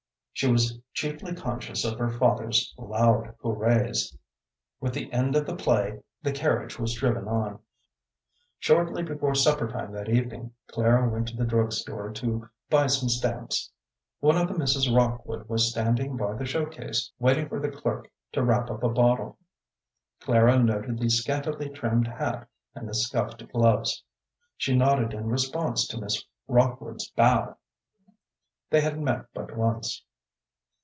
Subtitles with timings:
[0.33, 4.17] She was chiefly conscious of her father's loud "hoorays."
[4.79, 7.59] With the end of the play the carriage was driven on.
[8.57, 13.07] Shortly before supper time that evening Clara went to the drug store to buy some
[13.07, 13.69] stamps.
[14.19, 18.09] One of the Misses Rockwood was standing by the show case waiting for the clerk
[18.31, 19.37] to wrap up a bottle.
[20.21, 24.01] Clara noted the scantily trimmed hat and the scuffed gloves.
[24.57, 27.57] She nodded in response to Miss Rockwood's bow.
[28.71, 30.03] They had met but once.